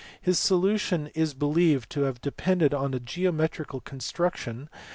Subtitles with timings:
[0.19, 4.79] His solution is believed to have depended on a geometrical construction (see below, p.